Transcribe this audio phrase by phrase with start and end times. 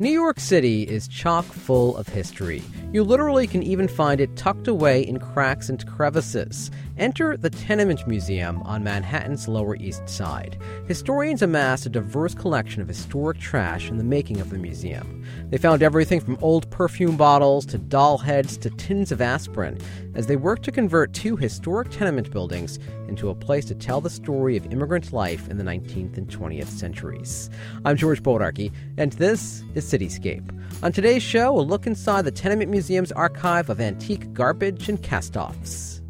[0.00, 2.62] New York City is chock full of history.
[2.92, 6.70] You literally can even find it tucked away in cracks and crevices.
[6.98, 10.56] Enter the Tenement Museum on Manhattan's Lower East Side.
[10.86, 15.24] Historians amassed a diverse collection of historic trash in the making of the museum.
[15.50, 19.80] They found everything from old perfume bottles to doll heads to tins of aspirin
[20.18, 24.10] as they worked to convert two historic tenement buildings into a place to tell the
[24.10, 27.48] story of immigrant life in the 19th and 20th centuries.
[27.84, 30.52] I'm George Bodarky, and this is Cityscape.
[30.82, 36.00] On today's show, a look inside the Tenement Museum's archive of antique garbage and castoffs.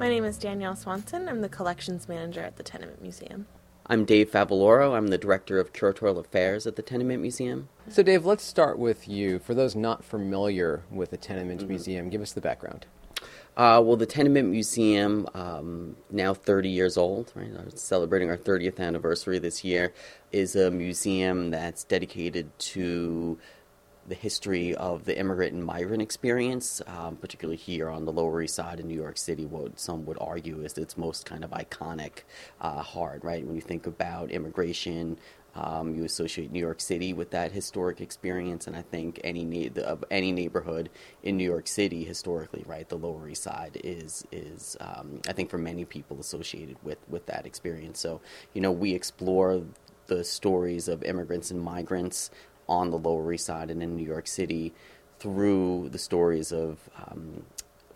[0.00, 1.28] My name is Danielle Swanson.
[1.28, 3.46] I'm the collections manager at the Tenement Museum.
[3.86, 4.96] I'm Dave Favaloro.
[4.96, 7.68] I'm the director of curatorial affairs at the Tenement Museum.
[7.88, 9.38] So, Dave, let's start with you.
[9.38, 11.68] For those not familiar with the Tenement mm-hmm.
[11.68, 12.86] Museum, give us the background.
[13.56, 17.78] Uh, well, the Tenement Museum, um, now 30 years old, right?
[17.78, 19.92] celebrating our 30th anniversary this year,
[20.32, 23.38] is a museum that's dedicated to
[24.08, 28.54] the history of the immigrant and migrant experience, um, particularly here on the Lower East
[28.54, 32.22] Side in New York City, what some would argue is its most kind of iconic
[32.60, 33.44] uh, heart, right?
[33.44, 35.18] When you think about immigration,
[35.56, 40.04] um, you associate New York City with that historic experience, and I think any of
[40.10, 40.90] any neighborhood
[41.22, 45.50] in New York City historically, right, the Lower East Side is is um, I think
[45.50, 48.00] for many people associated with with that experience.
[48.00, 48.20] So
[48.52, 49.62] you know we explore
[50.06, 52.30] the stories of immigrants and migrants
[52.68, 54.72] on the Lower East Side and in New York City
[55.18, 57.44] through the stories of um,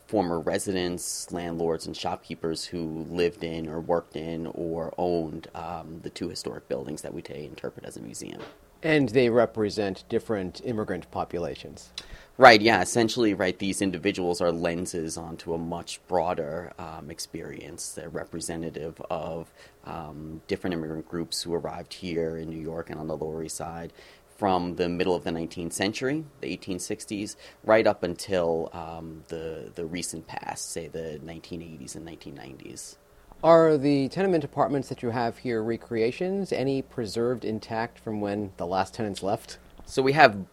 [0.08, 6.10] former residents, landlords, and shopkeepers who lived in or worked in or owned um, the
[6.10, 8.40] two historic buildings that we today interpret as a museum.
[8.82, 11.90] And they represent different immigrant populations.
[12.38, 12.80] Right, yeah.
[12.80, 17.90] Essentially, right, these individuals are lenses onto a much broader um, experience.
[17.90, 19.52] They're representative of
[19.84, 23.56] um, different immigrant groups who arrived here in New York and on the Lower East
[23.56, 23.92] Side
[24.38, 29.84] from the middle of the 19th century, the 1860s, right up until um, the, the
[29.84, 32.96] recent past, say the 1980s and 1990s.
[33.42, 36.52] Are the tenement apartments that you have here recreations?
[36.52, 39.58] Any preserved intact from when the last tenants left?
[39.84, 40.44] So we have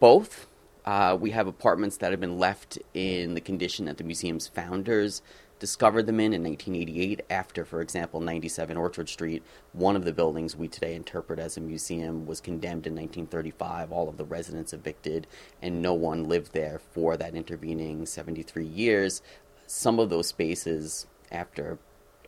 [0.00, 0.46] both.
[0.86, 5.22] Uh, we have apartments that have been left in the condition that the museum's founders
[5.64, 9.42] discovered them in in 1988 after, for example, 97 Orchard Street,
[9.72, 13.90] one of the buildings we today interpret as a museum, was condemned in 1935.
[13.90, 15.26] All of the residents evicted,
[15.62, 19.22] and no one lived there for that intervening 73 years.
[19.66, 21.78] Some of those spaces, after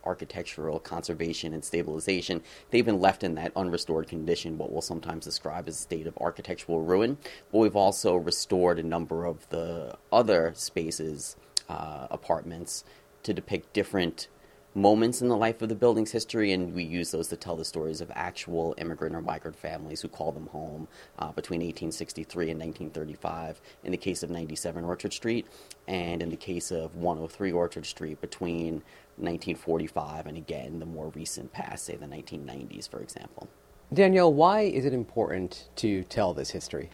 [0.03, 5.68] architectural conservation and stabilization, they've been left in that unrestored condition, what we'll sometimes describe
[5.68, 7.18] as a state of architectural ruin.
[7.53, 11.36] But we've also restored a number of the other spaces,
[11.68, 12.82] uh, apartments,
[13.26, 14.28] to depict different
[14.72, 17.64] moments in the life of the building's history, and we use those to tell the
[17.64, 20.87] stories of actual immigrant or migrant families who called them home
[21.19, 25.47] uh, between 1863 and 1935 in the case of 97 Orchard Street,
[25.88, 28.75] and in the case of 103 Orchard Street between
[29.16, 33.48] 1945 and again the more recent past, say the 1990s, for example.
[33.92, 36.91] Danielle, why is it important to tell this history?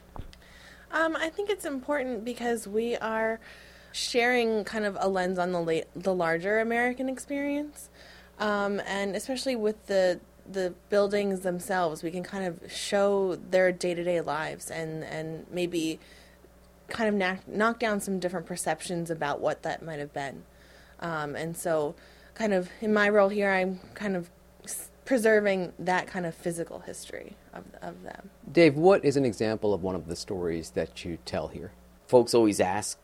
[0.92, 3.40] Um, I think it's important because we are
[3.92, 7.90] sharing kind of a lens on the late, the larger American experience,
[8.38, 10.20] um, and especially with the
[10.50, 15.46] the buildings themselves, we can kind of show their day to day lives and and
[15.50, 16.00] maybe
[16.88, 20.42] kind of knock, knock down some different perceptions about what that might have been.
[21.00, 21.94] Um, and so,
[22.34, 24.30] kind of in my role here, I'm kind of
[25.04, 28.30] preserving that kind of physical history of, of them.
[28.50, 31.72] Dave, what is an example of one of the stories that you tell here?
[32.06, 32.98] Folks always ask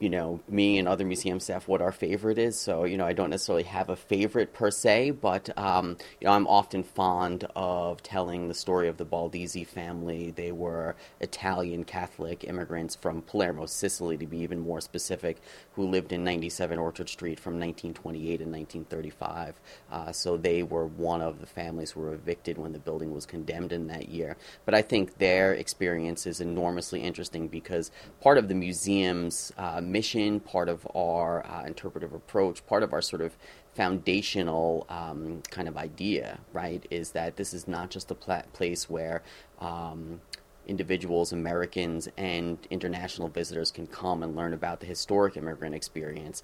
[0.00, 2.58] you know, me and other museum staff what our favorite is.
[2.58, 6.32] So, you know, I don't necessarily have a favorite per se, but, um, you know,
[6.32, 10.30] I'm often fond of telling the story of the Baldizzi family.
[10.30, 15.38] They were Italian Catholic immigrants from Palermo, Sicily, to be even more specific,
[15.72, 19.60] who lived in 97 Orchard Street from 1928 to 1935.
[19.90, 23.26] Uh, so they were one of the families who were evicted when the building was
[23.26, 24.36] condemned in that year.
[24.64, 27.90] But I think their experience is enormously interesting because
[28.20, 33.02] part of the museum's uh, mission, part of our uh, interpretive approach, part of our
[33.02, 33.36] sort of
[33.74, 38.90] foundational um, kind of idea, right, is that this is not just a pla- place
[38.90, 39.22] where
[39.60, 40.20] um,
[40.66, 46.42] individuals, Americans, and international visitors can come and learn about the historic immigrant experience,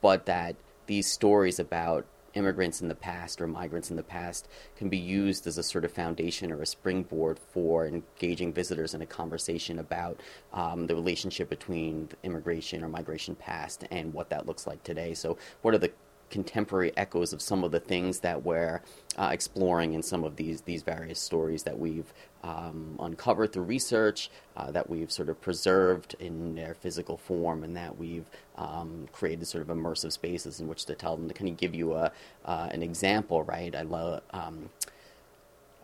[0.00, 0.54] but that
[0.86, 2.06] these stories about
[2.36, 5.84] immigrants in the past or migrants in the past can be used as a sort
[5.84, 10.20] of foundation or a springboard for engaging visitors in a conversation about
[10.52, 15.14] um, the relationship between immigration or migration past and what that looks like today.
[15.14, 15.90] So, what are the
[16.30, 18.82] contemporary echoes of some of the things that we're
[19.18, 22.12] uh, exploring in some of these these various stories that we've
[22.42, 27.76] um, uncovered through research, uh, that we've sort of preserved in their physical form, and
[27.76, 28.26] that we've
[28.56, 31.74] um, created sort of immersive spaces in which to tell them to kind of give
[31.74, 32.12] you a
[32.44, 33.74] uh, an example, right?
[33.74, 34.22] I love.
[34.30, 34.70] Um,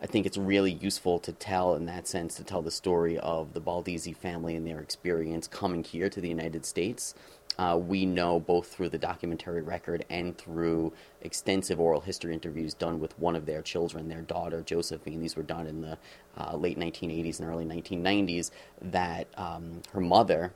[0.01, 3.53] I think it's really useful to tell, in that sense, to tell the story of
[3.53, 7.15] the Baldizzi family and their experience coming here to the United States
[7.57, 12.99] uh, we know both through the documentary record and through extensive oral history interviews done
[12.99, 15.21] with one of their children, their daughter Josephine.
[15.21, 15.97] These were done in the
[16.37, 18.51] uh, late 1980s and early 1990s.
[18.81, 20.53] That um, her mother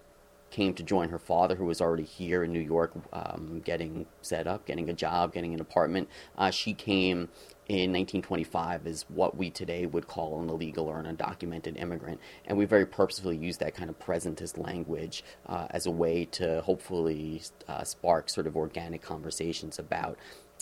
[0.49, 4.47] came to join her father, who was already here in New York, um, getting set
[4.47, 6.09] up, getting a job, getting an apartment.
[6.37, 7.29] Uh, she came
[7.67, 12.19] in 1925 as what we today would call an illegal or an undocumented immigrant.
[12.45, 16.61] And we very purposefully use that kind of presentist language uh, as a way to
[16.61, 20.17] hopefully uh, spark sort of organic conversations about.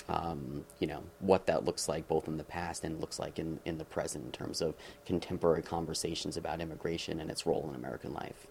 [0.09, 3.59] Um, you know what that looks like both in the past and looks like in,
[3.63, 8.13] in the present in terms of contemporary conversations about immigration and its role in American
[8.13, 8.45] life.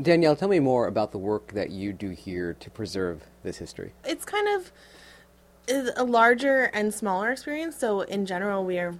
[0.00, 3.92] Danielle, tell me more about the work that you do here to preserve this history.
[4.04, 4.72] It's kind of
[5.96, 7.76] a larger and smaller experience.
[7.76, 8.94] So in general, we are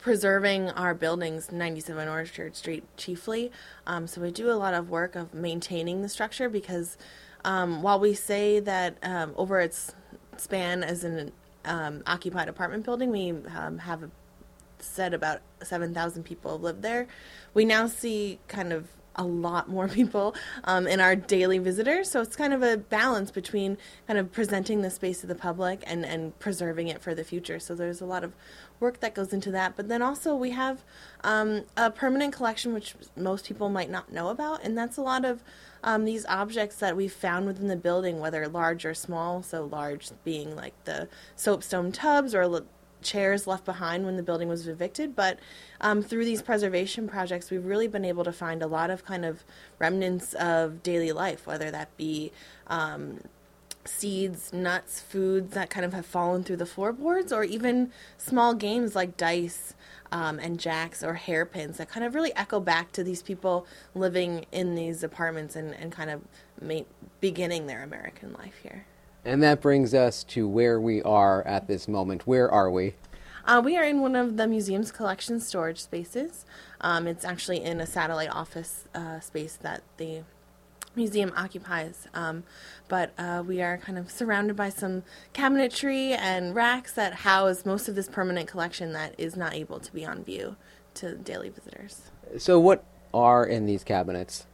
[0.00, 3.52] preserving our buildings 97 orchard street chiefly
[3.86, 6.96] um, so we do a lot of work of maintaining the structure because
[7.44, 9.94] um, while we say that um, over its
[10.36, 11.30] span as an
[11.64, 14.10] um, occupied apartment building we um, have
[14.80, 17.06] said about 7000 people have lived there
[17.54, 20.34] we now see kind of a lot more people
[20.64, 22.10] um, in our daily visitors.
[22.10, 23.76] So it's kind of a balance between
[24.06, 27.58] kind of presenting the space to the public and, and preserving it for the future.
[27.58, 28.34] So there's a lot of
[28.78, 29.74] work that goes into that.
[29.76, 30.84] But then also we have
[31.24, 35.24] um, a permanent collection, which most people might not know about, and that's a lot
[35.24, 35.42] of
[35.82, 39.42] um, these objects that we've found within the building, whether large or small.
[39.42, 42.46] So large being like the soapstone tubs or
[43.02, 45.14] chairs left behind when the building was evicted.
[45.14, 45.38] But
[45.80, 49.24] um, through these preservation projects, we've really been able to find a lot of kind
[49.24, 49.44] of
[49.78, 52.32] remnants of daily life, whether that be
[52.66, 53.20] um,
[53.84, 58.94] seeds, nuts, foods that kind of have fallen through the floorboards, or even small games
[58.94, 59.74] like dice.
[60.12, 64.46] Um, and jacks or hairpins that kind of really echo back to these people living
[64.52, 66.22] in these apartments and, and kind of
[66.62, 66.86] ma-
[67.20, 68.86] beginning their American life here.
[69.26, 72.28] And that brings us to where we are at this moment.
[72.28, 72.94] Where are we?
[73.44, 76.46] Uh, we are in one of the museum's collection storage spaces.
[76.80, 80.22] Um, it's actually in a satellite office uh, space that the
[80.94, 82.06] museum occupies.
[82.14, 82.44] Um,
[82.86, 85.02] but uh, we are kind of surrounded by some
[85.34, 89.92] cabinetry and racks that house most of this permanent collection that is not able to
[89.92, 90.54] be on view
[90.94, 92.12] to daily visitors.
[92.38, 94.46] So, what are in these cabinets?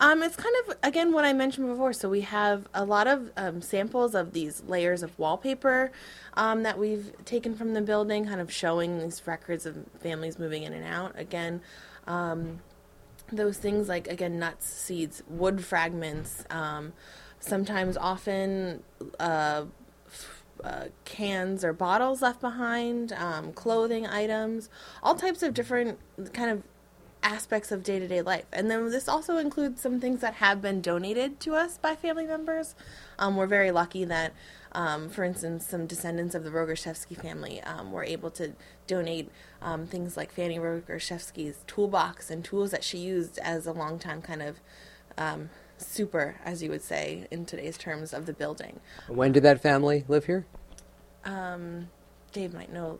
[0.00, 1.92] Um, it's kind of again what I mentioned before.
[1.92, 5.90] So we have a lot of um, samples of these layers of wallpaper
[6.34, 10.62] um, that we've taken from the building, kind of showing these records of families moving
[10.62, 11.18] in and out.
[11.18, 11.60] Again,
[12.06, 12.60] um,
[13.32, 16.44] those things like again nuts, seeds, wood fragments.
[16.50, 16.92] Um,
[17.40, 18.82] sometimes, often.
[19.18, 19.64] Uh,
[20.64, 24.68] uh, cans or bottles left behind, um, clothing items,
[25.04, 25.98] all types of different
[26.32, 26.64] kind of
[27.22, 28.44] aspects of day to day life.
[28.52, 32.26] And then this also includes some things that have been donated to us by family
[32.26, 32.74] members.
[33.18, 34.32] Um, we're very lucky that,
[34.72, 38.52] um, for instance, some descendants of the Rogarshevsky family um, were able to
[38.86, 39.30] donate
[39.60, 44.22] um, things like Fanny Rogarshevsky's toolbox and tools that she used as a long time
[44.22, 44.60] kind of
[45.16, 48.80] um, super, as you would say in today's terms, of the building.
[49.08, 50.46] When did that family live here?
[51.24, 51.88] Um,
[52.32, 52.98] Dave might know.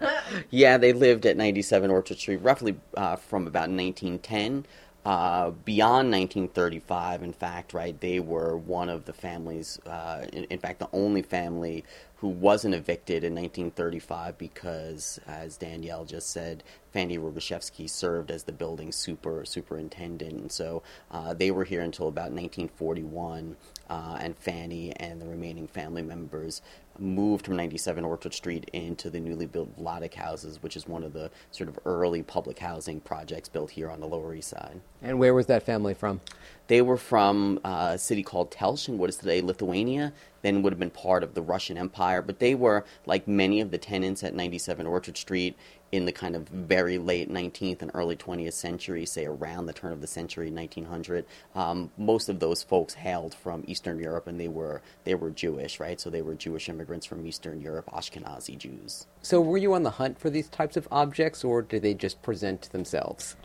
[0.50, 4.66] yeah, they lived at 97 Orchard Street roughly uh, from about 1910.
[5.04, 10.58] Uh, beyond 1935, in fact, right, they were one of the families, uh, in, in,
[10.58, 11.84] fact, the only family
[12.16, 18.52] who wasn't evicted in 1935 because, as Danielle just said, Fanny Rogarshevsky served as the
[18.52, 20.32] building super superintendent.
[20.32, 23.56] And so uh, they were here until about 1941,
[23.90, 26.62] uh, and Fanny and the remaining family members
[26.98, 31.12] moved from 97 Orchard Street into the newly built Vladeck houses, which is one of
[31.12, 34.80] the sort of early public housing projects built here on the Lower East Side.
[35.02, 36.22] And where was that family from?
[36.68, 40.72] They were from uh, a city called Telch in what is today Lithuania, then would
[40.72, 42.22] have been part of the Russian Empire.
[42.22, 45.56] But they were, like many of the tenants at 97 Orchard Street,
[45.92, 49.92] in the kind of very late 19th and early 20th century, say around the turn
[49.92, 51.24] of the century, 1900.
[51.54, 55.78] Um, most of those folks hailed from Eastern Europe, and they were they were Jewish,
[55.78, 56.00] right?
[56.00, 59.06] So they were Jewish immigrants from Eastern Europe, Ashkenazi Jews.
[59.22, 62.20] So were you on the hunt for these types of objects, or did they just
[62.22, 63.36] present themselves?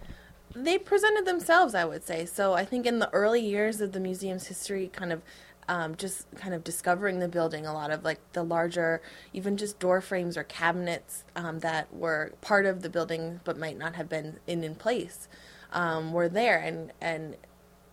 [0.56, 2.26] They presented themselves, I would say.
[2.26, 5.22] So I think in the early years of the museum's history, kind of
[5.68, 7.66] um, just kind of discovering the building.
[7.66, 12.34] A lot of like the larger, even just door frames or cabinets um, that were
[12.42, 15.28] part of the building but might not have been in in place
[15.72, 17.38] um, were there and and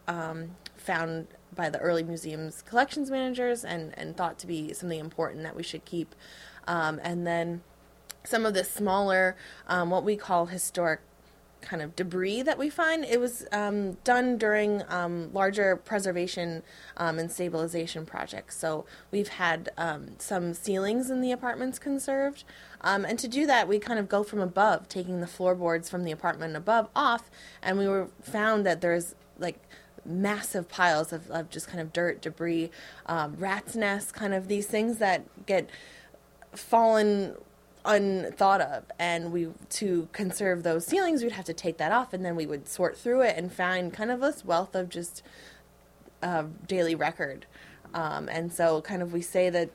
[0.06, 5.42] um, found by the early museum's collections managers and and thought to be something important
[5.42, 6.14] that we should keep.
[6.66, 7.62] Um, and then
[8.24, 9.36] some of the smaller,
[9.68, 11.00] um, what we call historic
[11.60, 13.04] kind of debris that we find.
[13.04, 16.62] It was um, done during um, larger preservation
[16.96, 18.56] um, and stabilization projects.
[18.56, 22.44] So we've had um, some ceilings in the apartments conserved.
[22.80, 26.04] Um, and to do that, we kind of go from above, taking the floorboards from
[26.04, 27.30] the apartment above off,
[27.62, 29.58] and we were found that there's like
[30.04, 32.70] massive piles of, of just kind of dirt, debris,
[33.06, 35.68] um, rats' nests, kind of these things that get
[36.54, 37.34] fallen
[37.84, 38.84] unthought of.
[38.98, 42.46] And we to conserve those ceilings we'd have to take that off and then we
[42.46, 45.22] would sort through it and find kind of this wealth of just
[46.22, 47.46] uh, daily record.
[47.94, 49.70] Um, and so kind of we say that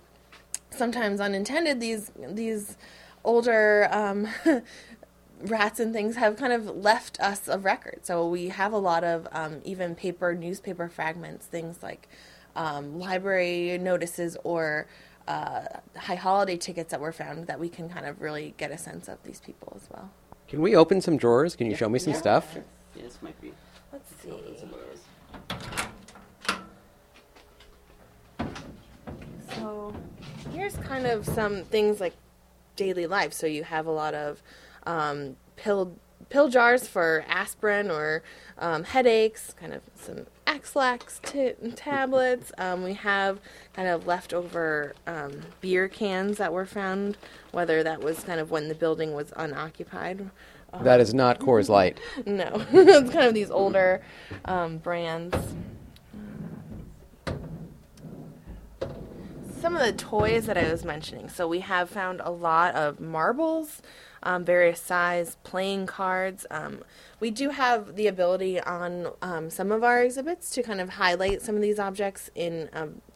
[0.69, 2.77] sometimes unintended these these
[3.23, 4.27] older um,
[5.41, 7.99] rats and things have kind of left us a record.
[8.03, 12.07] So we have a lot of um, even paper newspaper fragments things like
[12.55, 14.87] um, library notices or
[15.27, 15.61] uh,
[15.97, 19.07] high holiday tickets that were found that we can kind of really get a sense
[19.07, 20.09] of these people as well.
[20.47, 21.55] Can we open some drawers?
[21.55, 22.53] Can you show me some Yeah, stuff?
[22.53, 22.63] sure.
[22.95, 23.53] Yeah, this might be.
[23.91, 24.29] Let's see.
[24.59, 24.99] some of those.
[29.55, 29.93] So
[30.51, 32.13] here's kind of some things like
[32.75, 33.33] daily life.
[33.33, 34.41] So you have a lot of
[34.85, 35.95] um, pill
[36.29, 38.23] pill jars for aspirin or
[38.57, 42.51] um, headaches, kind of some Ex-Lax t- tablets.
[42.57, 43.39] Um, we have
[43.73, 47.17] kind of leftover um, beer cans that were found,
[47.51, 50.29] whether that was kind of when the building was unoccupied.
[50.81, 51.99] That is not Coors Light.
[52.25, 54.01] No, it's kind of these older
[54.45, 55.35] um, brands.
[59.63, 61.29] Some of the toys that I was mentioning.
[61.29, 63.81] So we have found a lot of marbles,
[64.21, 66.45] um, various size playing cards.
[66.51, 66.83] Um,
[67.21, 71.41] we do have the ability on um, some of our exhibits to kind of highlight
[71.41, 72.69] some of these objects in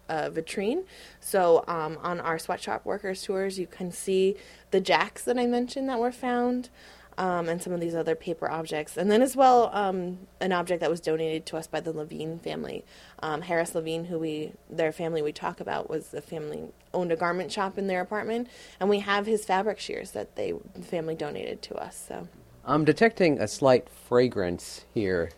[0.08, 0.86] a vitrine.
[1.20, 4.38] So um, on our sweatshop workers tours, you can see
[4.72, 6.70] the jacks that I mentioned that were found
[7.18, 8.98] um, and some of these other paper objects.
[8.98, 12.40] And then as well, um, an object that was donated to us by the Levine
[12.40, 12.86] family.
[13.22, 17.16] Um, Harris Levine, who we, their family we talk about, was the family owned a
[17.16, 18.48] garment shop in their apartment,
[18.80, 22.06] and we have his fabric shears that they the family donated to us.
[22.08, 22.28] So.
[22.66, 25.32] I'm detecting a slight fragrance here.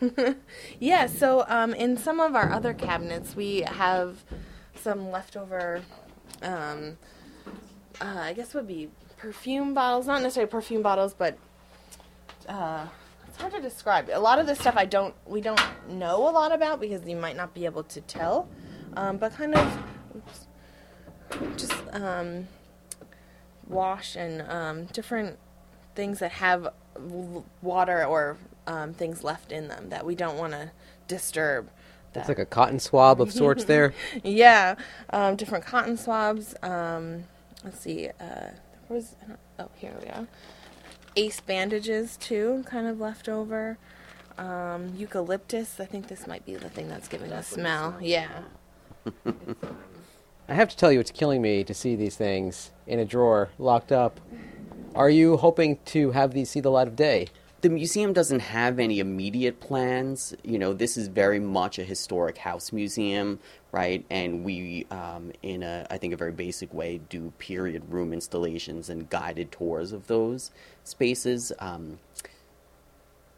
[0.78, 4.24] Yeah, so um, in some of our other cabinets, we have
[4.76, 5.82] some leftover,
[6.42, 6.96] um,
[8.00, 8.88] uh, I guess would be
[9.20, 11.36] perfume bottles, not necessarily perfume bottles, but
[12.48, 12.86] uh,
[13.28, 14.08] it's hard to describe.
[14.12, 17.16] A lot of this stuff I don't, we don't know a lot about because you
[17.16, 18.48] might not be able to tell,
[18.96, 19.78] um, but kind of
[20.16, 20.46] oops,
[21.56, 22.48] just um,
[23.68, 25.38] wash and um, different
[25.94, 26.68] things that have
[27.60, 30.70] water or um, things left in them that we don't want to
[31.08, 31.68] disturb.
[32.14, 33.92] It's that- like a cotton swab of sorts there.
[34.24, 34.76] yeah,
[35.10, 36.54] um, different cotton swabs.
[36.62, 37.24] Um,
[37.62, 38.08] let's see.
[38.18, 38.52] Uh,
[38.90, 40.26] oh here we are.
[41.16, 43.78] Ace bandages too, kind of left over.
[44.38, 45.80] Um, eucalyptus.
[45.80, 47.96] I think this might be the thing that's giving the smell.
[48.00, 48.28] Yeah.
[50.48, 53.50] I have to tell you, it's killing me to see these things in a drawer
[53.58, 54.20] locked up.
[54.94, 57.28] Are you hoping to have these see the light of day?
[57.60, 60.34] The museum doesn't have any immediate plans.
[60.42, 63.38] You know, this is very much a historic house museum,
[63.70, 64.04] right?
[64.08, 68.88] And we, um, in a, I think, a very basic way, do period room installations
[68.88, 70.50] and guided tours of those
[70.84, 71.52] spaces.
[71.58, 71.98] Um,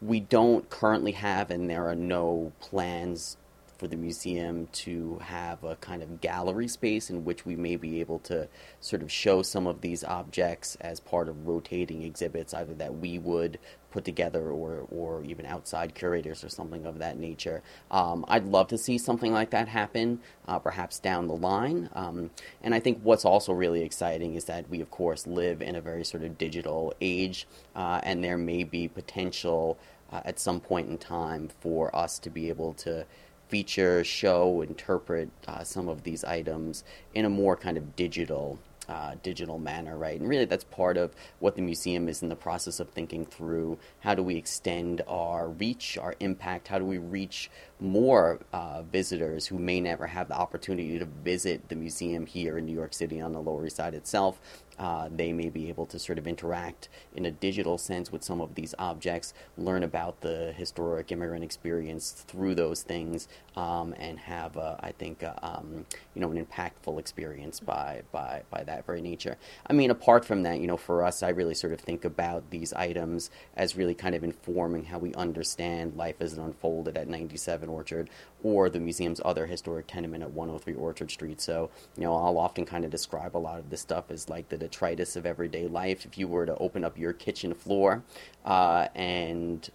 [0.01, 3.35] we don't currently have, and there are no plans
[3.83, 7.99] for the museum to have a kind of gallery space in which we may be
[7.99, 8.47] able to
[8.79, 13.19] sort of show some of these objects as part of rotating exhibits, either that we
[13.19, 13.59] would
[13.91, 17.61] put together or, or even outside curators or something of that nature.
[17.91, 21.89] Um, I'd love to see something like that happen, uh, perhaps down the line.
[21.93, 22.29] Um,
[22.61, 25.81] and I think what's also really exciting is that we, of course, live in a
[25.81, 29.77] very sort of digital age, uh, and there may be potential
[30.09, 33.05] uh, at some point in time for us to be able to
[33.53, 36.83] feature, show, interpret uh, some of these items
[37.13, 38.57] in a more kind of digital.
[38.89, 40.19] Uh, digital manner, right?
[40.19, 43.77] And really, that's part of what the museum is in the process of thinking through.
[44.01, 46.67] How do we extend our reach, our impact?
[46.67, 51.69] How do we reach more uh, visitors who may never have the opportunity to visit
[51.69, 54.41] the museum here in New York City on the Lower East Side itself?
[54.79, 58.41] Uh, they may be able to sort of interact in a digital sense with some
[58.41, 64.57] of these objects, learn about the historic immigrant experience through those things, um, and have,
[64.57, 69.01] uh, I think, uh, um, you know, an impactful experience by, by, by that very
[69.01, 69.37] nature.
[69.67, 72.49] I mean, apart from that, you know, for us, I really sort of think about
[72.49, 77.07] these items as really kind of informing how we understand life as it unfolded at
[77.07, 78.09] 97 Orchard
[78.43, 81.39] or the museum's other historic tenement at 103 Orchard Street.
[81.39, 84.49] So, you know, I'll often kind of describe a lot of this stuff as like
[84.49, 86.05] the detritus of everyday life.
[86.05, 88.03] If you were to open up your kitchen floor
[88.45, 89.69] uh, and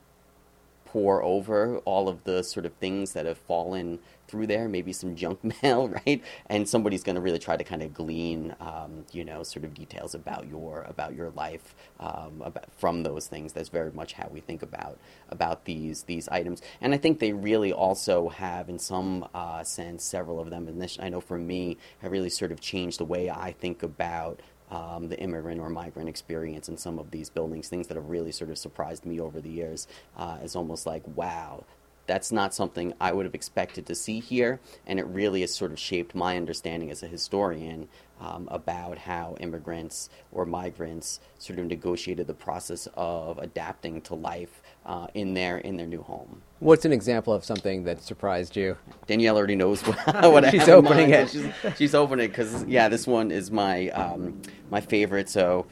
[0.93, 5.15] pour over all of the sort of things that have fallen through there, maybe some
[5.15, 6.23] junk mail, right?
[6.47, 9.75] And somebody's going to really try to kind of glean, um, you know, sort of
[9.75, 13.53] details about your about your life um, about, from those things.
[13.53, 16.63] That's very much how we think about about these these items.
[16.81, 20.69] And I think they really also have, in some uh, sense, several of them.
[20.69, 23.83] And this, I know for me, have really sort of changed the way I think
[23.83, 28.09] about um, the immigrant or migrant experience in some of these buildings, things that have
[28.09, 31.65] really sort of surprised me over the years, uh, is almost like, wow,
[32.09, 35.71] that's not something I would have expected to see here, and it really has sort
[35.71, 37.87] of shaped my understanding as a historian
[38.21, 44.63] um, about how immigrants or migrants sort of negotiated the process of adapting to life
[44.87, 46.43] uh, in their in their new home.
[46.61, 48.77] What's an example of something that surprised you?
[49.07, 49.97] Danielle already knows what,
[50.33, 51.29] what she's opening mind.
[51.29, 51.31] it.
[51.31, 55.29] She's, she's opening it because yeah, this one is my um, my favorite.
[55.29, 55.67] So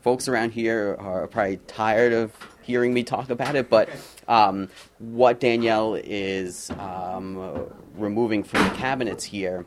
[0.00, 2.32] folks around here are probably tired of
[2.70, 3.88] hearing me talk about it, but
[4.28, 9.66] um, what Danielle is um, removing from the cabinets here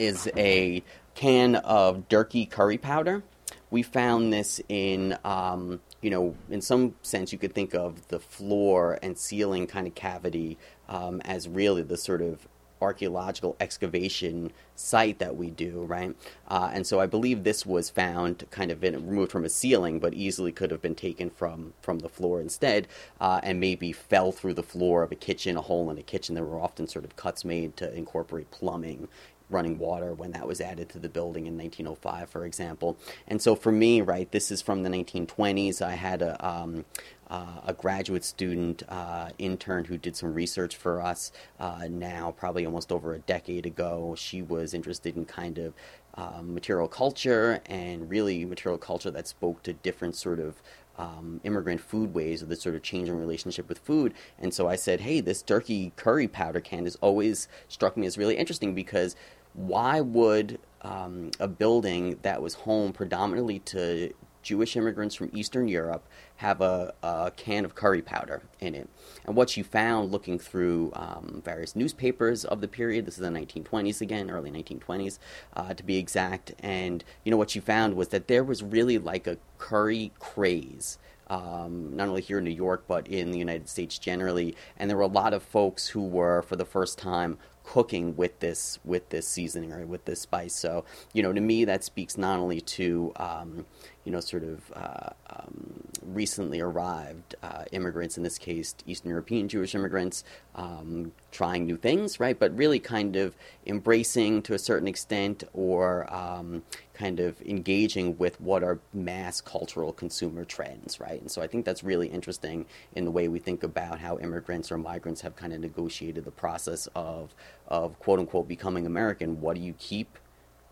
[0.00, 0.82] is a
[1.14, 3.22] can of Durkee curry powder.
[3.70, 8.18] We found this in, um, you know, in some sense, you could think of the
[8.18, 12.48] floor and ceiling kind of cavity um, as really the sort of
[12.80, 16.16] archaeological excavation site that we do, right?
[16.48, 20.14] Uh, and so I believe this was found kind of removed from a ceiling, but
[20.14, 22.88] easily could have been taken from from the floor instead,
[23.20, 26.34] uh, and maybe fell through the floor of a kitchen, a hole in a kitchen.
[26.34, 29.08] There were often sort of cuts made to incorporate plumbing
[29.50, 32.98] running water when that was added to the building in 1905, for example.
[33.26, 35.82] And so for me, right, this is from the 1920s.
[35.82, 36.84] I had a um,
[37.30, 41.30] uh, a graduate student uh, intern who did some research for us
[41.60, 44.14] uh, now, probably almost over a decade ago.
[44.18, 45.74] She was interested in kind of
[46.14, 50.60] um, material culture and really material culture that spoke to different sort of
[50.98, 54.12] um, immigrant foodways or the sort of changing relationship with food.
[54.38, 58.18] And so I said, hey, this Durkee curry powder can has always struck me as
[58.18, 59.16] really interesting because
[59.54, 66.06] why would um, a building that was home predominantly to Jewish immigrants from Eastern Europe
[66.36, 68.88] have a, a, can of curry powder in it.
[69.26, 73.28] And what you found looking through um, various newspapers of the period, this is the
[73.28, 75.18] 1920s again, early 1920s
[75.54, 78.98] uh, to be exact, and you know what you found was that there was really
[78.98, 80.98] like a curry craze.
[81.28, 84.56] Um, not only here in New York, but in the United States generally.
[84.76, 88.40] And there were a lot of folks who were, for the first time, cooking with
[88.40, 90.54] this with this seasoning or with this spice.
[90.54, 93.66] So you know, to me, that speaks not only to um,
[94.04, 99.48] you know sort of uh, um, recently arrived uh, immigrants, in this case, Eastern European
[99.48, 102.38] Jewish immigrants, um, trying new things, right?
[102.38, 106.62] But really, kind of embracing to a certain extent, or um,
[107.00, 111.18] kind of engaging with what are mass cultural consumer trends, right?
[111.18, 114.70] And so I think that's really interesting in the way we think about how immigrants
[114.70, 117.34] or migrants have kind of negotiated the process of
[117.70, 119.40] of quote unquote becoming American.
[119.40, 120.18] What do you keep?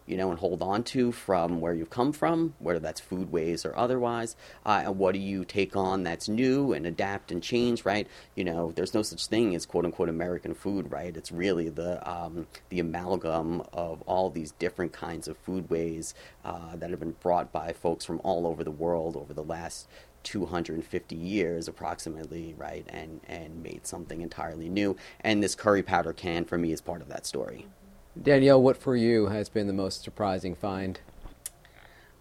[0.08, 3.76] you know, and hold on to from where you've come from, whether that's foodways or
[3.76, 8.08] otherwise, uh, and what do you take on that's new and adapt and change, right?
[8.34, 11.14] You know, there's no such thing as quote unquote American food, right?
[11.14, 16.88] It's really the um, the amalgam of all these different kinds of foodways uh, that
[16.90, 19.88] have been brought by folks from all over the world over the last
[20.22, 24.96] 250 years approximately, right, and and made something entirely new.
[25.20, 27.66] And this curry powder can for me is part of that story.
[28.20, 31.00] Danielle, what for you has been the most surprising find?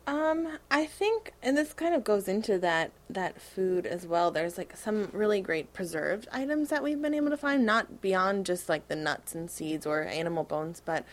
[0.08, 4.32] Um, I think, and this kind of goes into that that food as well.
[4.32, 8.46] There's like some really great preserved items that we've been able to find, not beyond
[8.46, 11.04] just like the nuts and seeds or animal bones, but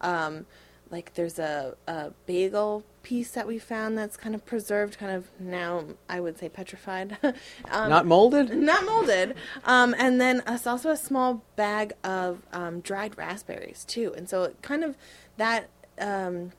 [0.00, 0.46] um,
[0.90, 5.30] like there's a, a bagel piece that we found that's kind of preserved, kind of
[5.40, 7.16] now I would say petrified.
[7.22, 8.54] um, not molded.
[8.56, 9.34] Not molded.
[9.64, 14.44] Um, and then it's also a small bag of um, dried raspberries too, and so
[14.44, 14.96] it kind of
[15.36, 16.52] that um,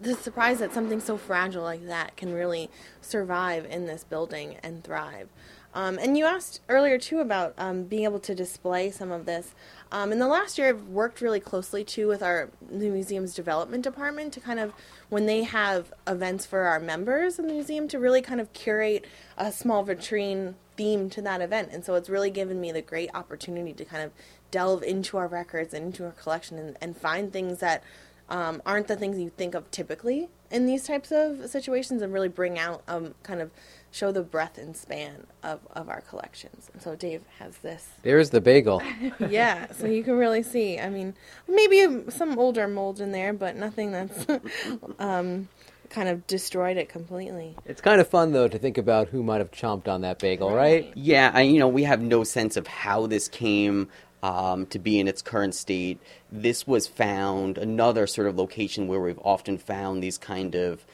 [0.00, 4.84] the surprise that something so fragile like that can really survive in this building and
[4.84, 5.28] thrive.
[5.74, 9.54] Um, and you asked earlier too about um, being able to display some of this.
[9.90, 13.84] Um, in the last year, I've worked really closely too with our the museum's development
[13.84, 14.74] department to kind of
[15.08, 19.06] when they have events for our members in the museum to really kind of curate
[19.38, 21.70] a small vitrine theme to that event.
[21.72, 24.12] And so it's really given me the great opportunity to kind of
[24.50, 27.82] delve into our records and into our collection and, and find things that
[28.28, 32.28] um, aren't the things you think of typically in these types of situations and really
[32.28, 33.50] bring out um, kind of
[33.90, 36.70] show the breadth and span of, of our collections.
[36.72, 37.88] And so Dave has this.
[38.02, 38.82] There's the bagel.
[39.28, 40.78] yeah, so you can really see.
[40.78, 41.14] I mean,
[41.48, 44.26] maybe some older mold in there, but nothing that's
[44.98, 45.48] um,
[45.88, 47.56] kind of destroyed it completely.
[47.64, 50.48] It's kind of fun though to think about who might have chomped on that bagel,
[50.48, 50.84] right?
[50.84, 50.92] right?
[50.94, 53.88] Yeah, I, you know, we have no sense of how this came
[54.22, 56.00] um, to be in its current state.
[56.30, 60.84] This was found another sort of location where we've often found these kind of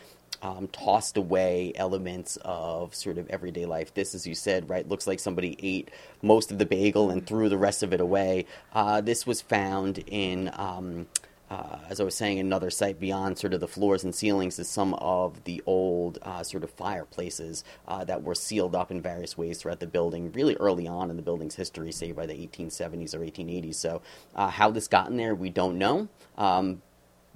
[0.43, 3.95] um, tossed away elements of sort of everyday life.
[3.95, 5.91] This, as you said, right, looks like somebody ate
[6.23, 8.47] most of the bagel and threw the rest of it away.
[8.73, 10.51] Uh, this was found in.
[10.55, 11.07] Um,
[11.55, 14.69] uh, as I was saying, another site beyond sort of the floors and ceilings is
[14.69, 19.39] some of the old uh, sort of fireplaces uh, that were sealed up in various
[19.39, 23.15] ways throughout the building, really early on in the building's history, say by the 1870s
[23.15, 23.77] or 1880s.
[23.77, 24.03] So,
[24.35, 26.09] uh, how this got in there, we don't know.
[26.37, 26.83] Um,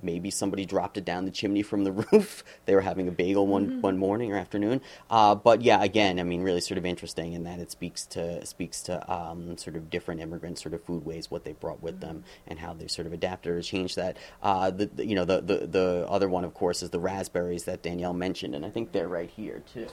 [0.03, 2.45] maybe somebody dropped it down the chimney from the roof.
[2.67, 3.81] they were having a bagel one mm-hmm.
[3.81, 4.81] one morning or afternoon.
[5.11, 8.45] Uh, but yeah, again, I mean, really sort of interesting in that it speaks to
[8.45, 12.09] speaks to um, sort of different immigrant sort of foodways, what they brought with mm-hmm.
[12.09, 14.17] them, and how they sort of adapted or changed that.
[14.43, 17.65] Uh, the, the, you know the, the the other one, of course, is the raspberries
[17.65, 19.87] that Danielle mentioned, and I think they're right here too.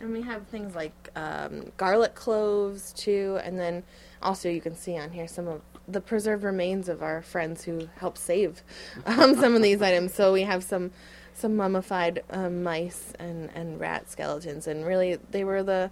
[0.00, 3.82] And we have things like um, garlic cloves too, and then
[4.22, 5.60] also you can see on here some of
[5.92, 8.62] the preserved remains of our friends who helped save
[9.06, 10.14] um, some of these items.
[10.14, 10.90] So we have some
[11.34, 15.90] some mummified um, mice and, and rat skeletons, and really they were the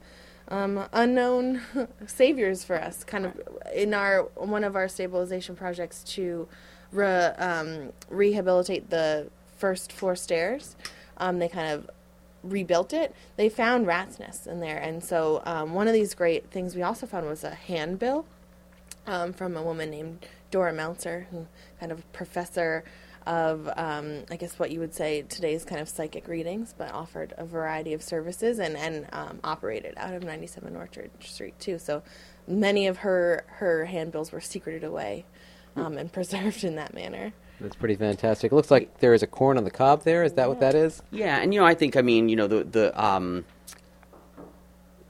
[0.49, 1.63] um, unknown
[2.07, 3.05] saviors for us.
[3.05, 3.41] Kind of
[3.75, 6.49] in our one of our stabilization projects to
[6.93, 10.77] re, um, rehabilitate the first floor stairs.
[11.17, 11.91] Um, they kind of
[12.43, 14.79] rebuilt it, they found rat's nests in there.
[14.79, 18.27] And so, um, one of these great things we also found was a handbill
[19.09, 21.47] um, from a woman named Dora Meltzer, who
[21.81, 22.85] kind of professor
[23.27, 27.35] of, um, I guess, what you would say today's kind of psychic readings, but offered
[27.37, 31.79] a variety of services and and um, operated out of 97 Orchard Street too.
[31.79, 32.03] So
[32.47, 35.25] many of her her handbills were secreted away
[35.77, 37.33] um, and preserved in that manner.
[37.61, 38.53] That's pretty fantastic.
[38.53, 40.23] It looks like there is a corn on the cob there.
[40.23, 40.47] Is that yeah.
[40.47, 41.03] what that is?
[41.11, 43.45] Yeah, and you know, I think, I mean, you know, the the um,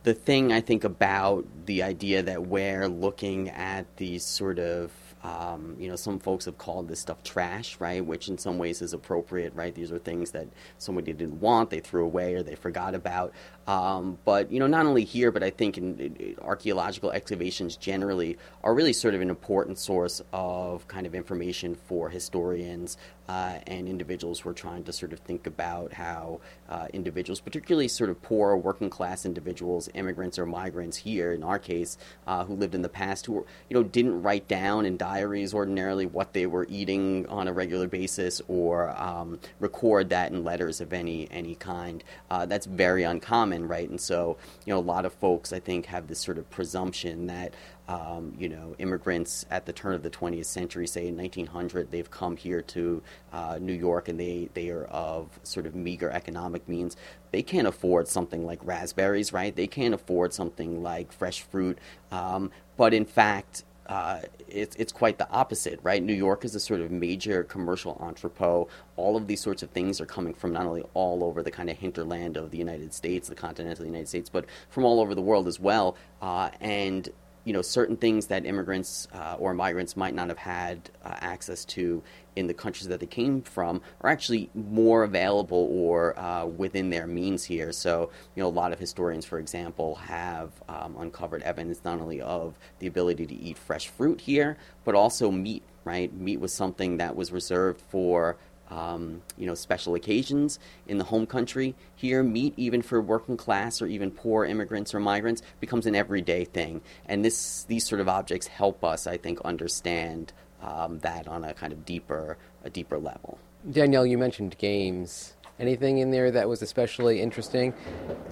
[0.03, 5.77] the thing I think about the idea that we're looking at these sort of um,
[5.79, 8.05] you know, some folks have called this stuff trash, right?
[8.05, 9.75] Which in some ways is appropriate, right?
[9.75, 10.47] These are things that
[10.79, 13.33] somebody didn't want, they threw away, or they forgot about.
[13.69, 18.39] Um, but you know, not only here, but I think in, in, archaeological excavations generally
[18.65, 22.97] are really sort of an important source of kind of information for historians
[23.29, 27.89] uh, and individuals who are trying to sort of think about how uh, individuals, particularly
[27.89, 32.55] sort of poor working class individuals, immigrants or migrants here, in our case, uh, who
[32.55, 36.33] lived in the past, who were, you know didn't write down in diaries ordinarily what
[36.33, 41.29] they were eating on a regular basis or um, record that in letters of any
[41.31, 42.03] any kind.
[42.31, 43.89] Uh, that's very uncommon right?
[43.89, 47.27] And so, you know, a lot of folks, I think, have this sort of presumption
[47.27, 47.55] that,
[47.89, 52.11] um, you know, immigrants at the turn of the 20th century, say in 1900, they've
[52.11, 56.69] come here to uh, New York and they, they are of sort of meager economic
[56.69, 56.97] means.
[57.31, 59.55] They can't afford something like raspberries, right?
[59.55, 61.79] They can't afford something like fresh fruit.
[62.13, 66.03] Um, but in fact, uh, it's it's quite the opposite, right?
[66.03, 68.69] New York is a sort of major commercial entrepot.
[68.97, 71.71] All of these sorts of things are coming from not only all over the kind
[71.71, 75.23] of hinterland of the United States, the continental United States, but from all over the
[75.23, 75.97] world as well.
[76.21, 77.09] Uh, and
[77.49, 81.65] you know certain things that immigrants uh, or migrants might not have had uh, access
[81.65, 82.03] to
[82.37, 87.07] in the countries that they came from are actually more available or uh, within their
[87.07, 87.73] means here.
[87.73, 92.21] So, you know, a lot of historians, for example, have um, uncovered evidence not only
[92.21, 95.63] of the ability to eat fresh fruit here, but also meat.
[95.85, 98.37] Right, meat was something that was reserved for
[98.71, 101.75] um, you know, special occasions in the home country.
[101.97, 106.45] Here, meat, even for working class or even poor immigrants or migrants, becomes an everyday
[106.45, 106.81] thing.
[107.07, 111.55] And this, these sort of objects help us, I think, understand um, that on a
[111.55, 113.39] kind of deeper, a deeper level.
[113.71, 115.35] Danielle, you mentioned games.
[115.59, 117.75] Anything in there that was especially interesting?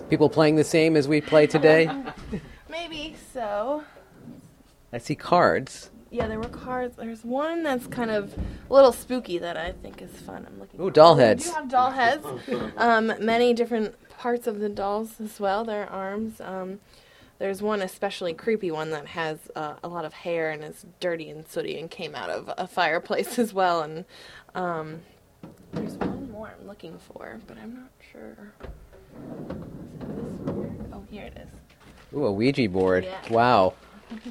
[0.08, 1.90] People playing the same as we play today?
[2.70, 3.82] Maybe so.
[4.92, 6.96] I see cards yeah, there were cards.
[6.96, 8.32] There's one that's kind of
[8.70, 10.46] a little spooky that I think is fun.
[10.48, 10.80] I'm looking.
[10.80, 11.44] Ooh, doll heads.
[11.44, 12.26] We do have doll heads.
[12.78, 16.40] um, many different parts of the dolls as well, their arms.
[16.40, 16.80] Um,
[17.38, 21.28] there's one especially creepy one that has uh, a lot of hair and is dirty
[21.28, 23.82] and sooty and came out of a fireplace as well.
[23.82, 24.06] And
[24.54, 25.02] um,
[25.72, 28.54] there's one more I'm looking for, but I'm not sure.
[30.94, 32.16] Oh, here it is.
[32.16, 33.04] Ooh, a Ouija board.
[33.04, 33.20] Yeah.
[33.30, 33.74] Wow.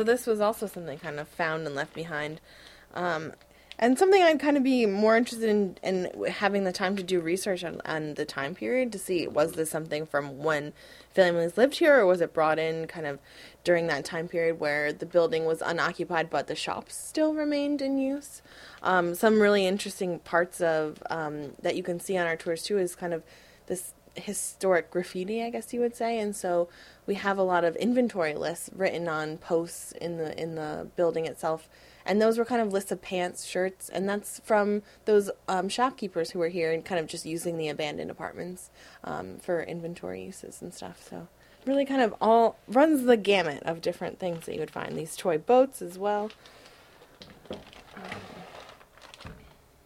[0.00, 2.40] So this was also something kind of found and left behind.
[2.94, 3.34] Um,
[3.78, 7.20] and something I'd kind of be more interested in, in having the time to do
[7.20, 10.72] research on, on the time period to see was this something from when
[11.10, 13.18] families lived here or was it brought in kind of
[13.62, 17.98] during that time period where the building was unoccupied but the shops still remained in
[17.98, 18.40] use.
[18.82, 22.78] Um, some really interesting parts of um, that you can see on our tours too
[22.78, 23.22] is kind of
[23.66, 26.68] this historic graffiti, I guess you would say, and so
[27.10, 31.26] we have a lot of inventory lists written on posts in the in the building
[31.26, 31.68] itself,
[32.06, 36.30] and those were kind of lists of pants, shirts, and that's from those um, shopkeepers
[36.30, 38.70] who were here and kind of just using the abandoned apartments
[39.02, 41.04] um, for inventory uses and stuff.
[41.10, 41.26] So
[41.66, 44.96] really, kind of all runs the gamut of different things that you would find.
[44.96, 46.30] These toy boats as well.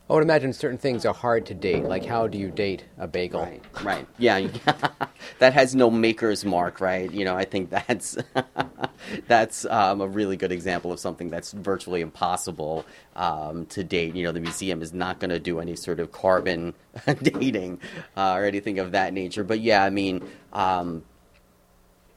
[0.08, 1.84] I would imagine certain things are hard to date.
[1.84, 3.40] Like, how do you date a bagel?
[3.40, 4.06] Right, right.
[4.18, 4.48] Yeah,
[5.38, 7.10] that has no maker's mark, right?
[7.10, 8.18] You know, I think that's
[9.28, 12.84] that's um, a really good example of something that's virtually impossible
[13.16, 14.14] um, to date.
[14.14, 16.74] You know, the museum is not going to do any sort of carbon
[17.22, 17.80] dating
[18.14, 19.42] uh, or anything of that nature.
[19.42, 20.22] But yeah, I mean.
[20.52, 21.04] Um,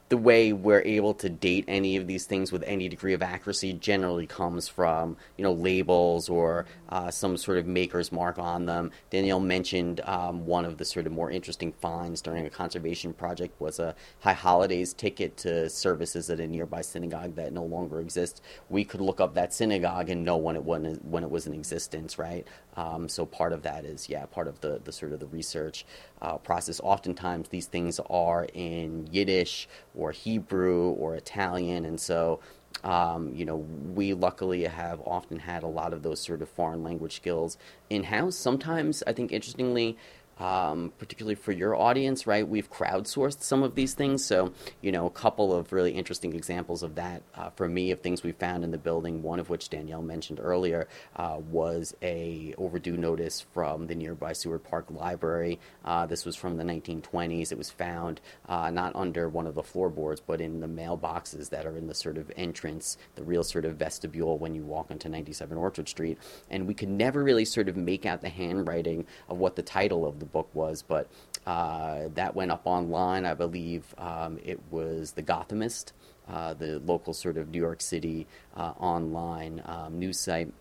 [0.08, 3.72] the way we're able to date any of these things with any degree of accuracy
[3.74, 8.90] generally comes from you know labels or uh, some sort of maker's mark on them.
[9.10, 13.60] Danielle mentioned um, one of the sort of more interesting finds during a conservation project
[13.60, 18.40] was a High Holidays ticket to services at a nearby synagogue that no longer exists.
[18.70, 21.52] We could look up that synagogue and know when it it, when it was in
[21.52, 22.46] existence, right?
[22.76, 25.84] Um, so part of that is yeah, part of the the sort of the research
[26.22, 26.80] uh, process.
[26.82, 32.40] Oftentimes these things are in Yiddish or Hebrew or Italian, and so
[32.84, 36.82] um, you know we luckily have often had a lot of those sort of foreign
[36.82, 37.58] language skills
[37.90, 38.36] in house.
[38.36, 39.98] Sometimes I think interestingly
[40.38, 42.46] um, particularly for your audience, right?
[42.46, 44.24] We've crowdsourced some of these things.
[44.24, 48.00] So, you know, a couple of really interesting examples of that uh, for me of
[48.00, 49.22] things we found in the building.
[49.22, 54.64] One of which Danielle mentioned earlier uh, was a overdue notice from the nearby Seward
[54.64, 55.58] Park Library.
[55.84, 57.52] Uh, this was from the 1920s.
[57.52, 61.66] It was found uh, not under one of the floorboards, but in the mailboxes that
[61.66, 65.08] are in the sort of entrance, the real sort of vestibule when you walk into
[65.08, 66.18] 97 Orchard Street.
[66.50, 70.06] And we could never really sort of make out the handwriting of what the title
[70.06, 71.08] of the book was, but
[71.46, 73.24] uh, that went up online.
[73.24, 75.92] I believe um, it was The Gothamist,
[76.28, 80.52] uh, the local sort of New York City uh, online um, news site,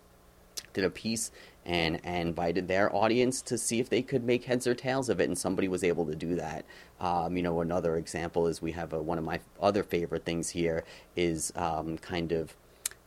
[0.74, 1.32] did a piece
[1.66, 5.20] and, and, invited their audience to see if they could make heads or tails of
[5.20, 6.66] it, and somebody was able to do that.
[7.00, 10.50] Um, you know, another example is we have a, one of my other favorite things
[10.50, 10.84] here
[11.16, 12.56] is um, kind of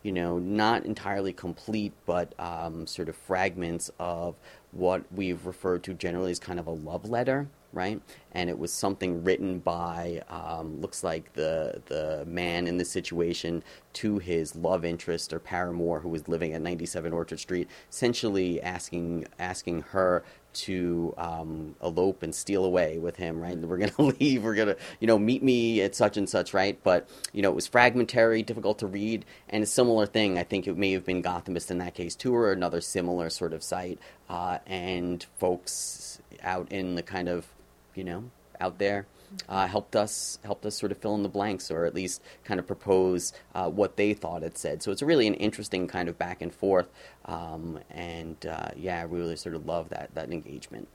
[0.03, 4.35] you know, not entirely complete, but um, sort of fragments of
[4.73, 8.01] what we've referred to generally as kind of a love letter, right?
[8.33, 13.63] And it was something written by, um, looks like the the man in this situation
[13.95, 19.27] to his love interest or paramour who was living at 97 Orchard Street, essentially asking
[19.39, 23.57] asking her to um, elope and steal away with him, right?
[23.57, 24.43] We're going to leave.
[24.43, 26.79] We're going to, you know, meet me at such and such, right?
[26.83, 30.39] But, you know, it was fragmentary, difficult to read, and a similar thing.
[30.39, 33.53] I think it may have been Gothamist in that case, too, or another similar sort
[33.53, 33.99] of site.
[34.29, 37.47] Uh, and folks out in the kind of,
[37.95, 39.07] you know, out there
[39.49, 42.61] uh, helped us helped us sort of fill in the blanks or at least kind
[42.61, 44.83] of propose uh, what they thought it said.
[44.83, 46.89] So it's really an interesting kind of back and forth,
[47.27, 50.89] um, and uh, yeah, I really sort of love that that engagement.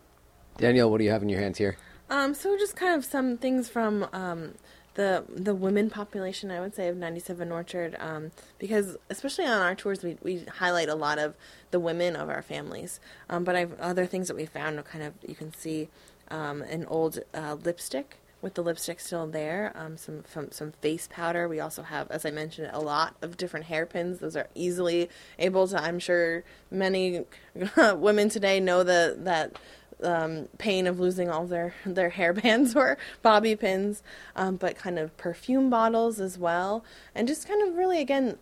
[0.57, 1.77] Danielle, what do you have in your hands here?
[2.09, 4.53] Um, so just kind of some things from um,
[4.95, 9.75] the the women population, I would say, of 97 Orchard, um, because especially on our
[9.75, 11.35] tours, we, we highlight a lot of
[11.71, 12.99] the women of our families.
[13.29, 15.89] Um, but I've other things that we found, kind of you can see
[16.29, 19.73] um, an old uh, lipstick with the lipstick still there.
[19.73, 21.47] Um, some, some some face powder.
[21.47, 24.19] We also have, as I mentioned, a lot of different hairpins.
[24.19, 25.81] Those are easily able to.
[25.81, 27.25] I'm sure many
[27.95, 29.57] women today know the that
[30.03, 34.03] um, pain of losing all their their hairbands or bobby pins,
[34.35, 38.37] um, but kind of perfume bottles as well, and just kind of really again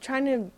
[0.00, 0.52] trying to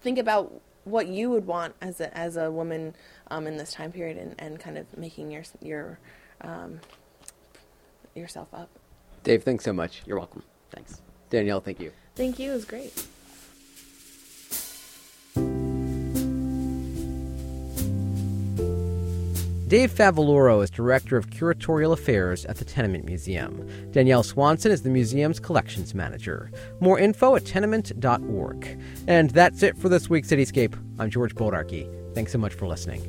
[0.00, 2.94] think about what you would want as a as a woman
[3.32, 5.98] um, in this time period, and, and kind of making your your
[6.42, 6.78] um,
[8.18, 8.68] yourself up.
[9.22, 10.02] Dave, thanks so much.
[10.06, 10.42] You're welcome.
[10.70, 11.00] Thanks.
[11.30, 11.92] Danielle, thank you.
[12.14, 12.52] Thank you.
[12.52, 12.92] It was great.
[19.68, 23.68] Dave Favaloro is Director of Curatorial Affairs at the Tenement Museum.
[23.90, 26.50] Danielle Swanson is the museum's collections manager.
[26.80, 28.80] More info at tenement.org.
[29.06, 30.74] And that's it for this week's Cityscape.
[30.98, 31.86] I'm George Bodarky.
[32.14, 33.02] Thanks so much for listening.